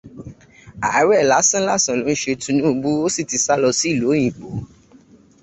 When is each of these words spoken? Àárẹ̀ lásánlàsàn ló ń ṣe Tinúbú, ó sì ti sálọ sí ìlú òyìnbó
Àárẹ̀ 0.87 1.27
lásánlàsàn 1.31 1.97
ló 2.01 2.07
ń 2.13 2.19
ṣe 2.21 2.33
Tinúbú, 2.41 2.89
ó 3.05 3.07
sì 3.15 3.21
ti 3.29 3.37
sálọ 3.45 3.69
sí 3.79 3.87
ìlú 3.93 4.05
òyìnbó 4.13 4.49